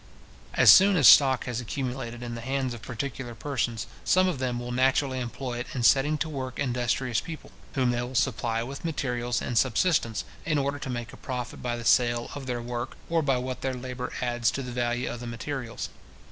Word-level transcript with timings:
As 0.55 0.71
soon 0.71 0.95
as 0.97 1.07
stock 1.07 1.45
has 1.45 1.61
accumulated 1.61 2.23
in 2.23 2.33
the 2.33 2.41
hands 2.41 2.73
of 2.73 2.81
particular 2.81 3.35
persons, 3.35 3.85
some 4.03 4.27
of 4.27 4.39
them 4.39 4.57
will 4.57 4.71
naturally 4.71 5.19
employ 5.19 5.59
it 5.59 5.67
in 5.75 5.83
setting 5.83 6.17
to 6.17 6.27
work 6.27 6.57
industrious 6.57 7.21
people, 7.21 7.51
whom 7.75 7.91
they 7.91 8.01
will 8.01 8.15
supply 8.15 8.63
with 8.63 8.83
materials 8.83 9.43
and 9.43 9.59
subsistence, 9.59 10.23
in 10.43 10.57
order 10.57 10.79
to 10.79 10.89
make 10.89 11.13
a 11.13 11.17
profit 11.17 11.61
by 11.61 11.77
the 11.77 11.85
sale 11.85 12.31
of 12.33 12.47
their 12.47 12.63
work, 12.63 12.97
or 13.11 13.21
by 13.21 13.37
what 13.37 13.61
their 13.61 13.75
labour 13.75 14.11
adds 14.23 14.49
to 14.49 14.63
the 14.63 14.71
value 14.71 15.07
of 15.07 15.19
the 15.19 15.27
materials. 15.27 15.89